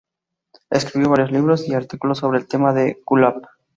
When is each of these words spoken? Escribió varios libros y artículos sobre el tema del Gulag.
Escribió 0.71 1.11
varios 1.11 1.31
libros 1.31 1.67
y 1.67 1.75
artículos 1.75 2.17
sobre 2.17 2.39
el 2.39 2.47
tema 2.47 2.73
del 2.73 2.99
Gulag. 3.05 3.39